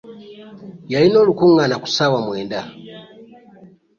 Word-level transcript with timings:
Yalina 0.91 1.17
olukuŋŋaana 1.23 1.75
ku 1.81 1.87
ssaawa 1.89 2.19
mwenda. 2.25 2.61